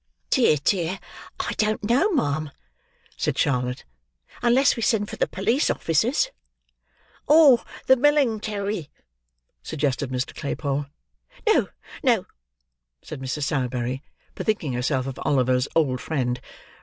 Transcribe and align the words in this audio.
"Dear, 0.31 0.57
dear! 0.63 0.99
I 1.39 1.53
don't 1.59 1.83
know, 1.83 2.11
ma'am," 2.11 2.49
said 3.17 3.37
Charlotte, 3.37 3.85
"unless 4.41 4.75
we 4.75 4.81
send 4.81 5.07
for 5.11 5.15
the 5.15 5.27
police 5.27 5.69
officers." 5.69 6.31
"Or 7.27 7.61
the 7.85 7.95
millingtary," 7.95 8.89
suggested 9.61 10.09
Mr. 10.09 10.33
Claypole. 10.33 10.87
"No, 11.45 11.67
no," 12.01 12.25
said 13.03 13.21
Mrs. 13.21 13.43
Sowerberry: 13.43 14.01
bethinking 14.33 14.73
herself 14.73 15.05
of 15.05 15.19
Oliver's 15.23 15.67
old 15.75 16.01
friend. 16.01 16.41